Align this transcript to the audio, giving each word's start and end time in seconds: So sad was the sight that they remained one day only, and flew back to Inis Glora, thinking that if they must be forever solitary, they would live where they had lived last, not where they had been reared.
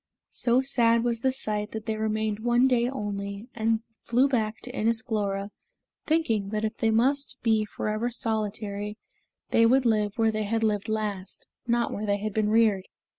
So 0.31 0.63
sad 0.63 1.03
was 1.03 1.19
the 1.21 1.31
sight 1.31 1.73
that 1.73 1.85
they 1.85 1.95
remained 1.95 2.39
one 2.39 2.67
day 2.67 2.89
only, 2.89 3.47
and 3.53 3.83
flew 4.01 4.27
back 4.27 4.59
to 4.61 4.75
Inis 4.75 5.03
Glora, 5.03 5.51
thinking 6.07 6.49
that 6.49 6.65
if 6.65 6.75
they 6.77 6.89
must 6.89 7.37
be 7.43 7.65
forever 7.65 8.09
solitary, 8.09 8.97
they 9.51 9.67
would 9.67 9.85
live 9.85 10.13
where 10.17 10.31
they 10.31 10.45
had 10.45 10.63
lived 10.63 10.89
last, 10.89 11.45
not 11.67 11.91
where 11.93 12.07
they 12.07 12.17
had 12.17 12.33
been 12.33 12.49
reared. 12.49 12.87